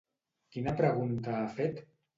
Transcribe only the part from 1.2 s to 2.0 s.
ha fet?